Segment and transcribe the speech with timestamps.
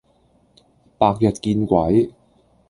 [0.97, 2.11] 白日見鬼